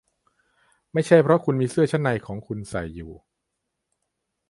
[0.93, 3.11] ไม่ใช่เพราะคุณมีเสื้อชั้นในของคุณใส่อยู่